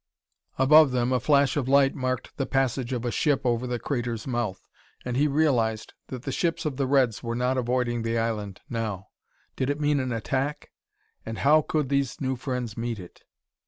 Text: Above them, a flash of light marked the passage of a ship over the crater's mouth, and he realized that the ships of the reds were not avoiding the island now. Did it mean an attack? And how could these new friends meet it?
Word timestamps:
Above 0.57 0.89
them, 0.89 1.13
a 1.13 1.19
flash 1.19 1.55
of 1.55 1.69
light 1.69 1.93
marked 1.93 2.35
the 2.35 2.47
passage 2.47 2.91
of 2.91 3.05
a 3.05 3.11
ship 3.11 3.41
over 3.45 3.67
the 3.67 3.77
crater's 3.77 4.25
mouth, 4.25 4.67
and 5.05 5.15
he 5.15 5.27
realized 5.27 5.93
that 6.07 6.23
the 6.23 6.31
ships 6.31 6.65
of 6.65 6.75
the 6.77 6.87
reds 6.87 7.21
were 7.21 7.35
not 7.35 7.55
avoiding 7.55 8.01
the 8.01 8.17
island 8.17 8.61
now. 8.67 9.09
Did 9.55 9.69
it 9.69 9.79
mean 9.79 9.99
an 9.99 10.11
attack? 10.11 10.71
And 11.23 11.37
how 11.37 11.61
could 11.61 11.89
these 11.89 12.19
new 12.19 12.35
friends 12.35 12.75
meet 12.75 12.97
it? 12.97 13.21